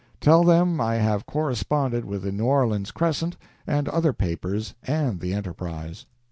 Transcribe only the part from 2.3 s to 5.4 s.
"New Orleans Crescent" and other papers and the